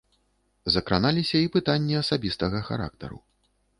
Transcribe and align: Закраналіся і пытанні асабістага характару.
Закраналіся 0.75 1.37
і 1.45 1.51
пытанні 1.57 1.99
асабістага 2.03 2.63
характару. 2.71 3.21